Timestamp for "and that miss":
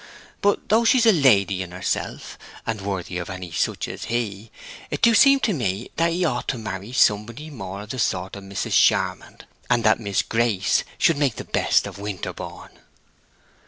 9.69-10.23